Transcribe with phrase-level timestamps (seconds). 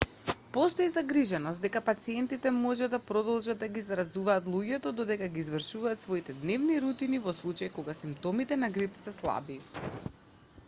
[0.53, 6.35] постои загриженост дека пациентите може да продолжат да ги заразуваат луѓето додека ги извршуваат своите
[6.45, 9.59] дневни рутини во случај кога симптомите на грип се слаби